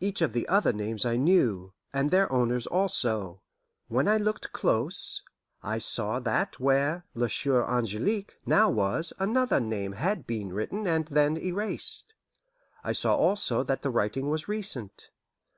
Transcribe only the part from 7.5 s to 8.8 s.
Angelique" now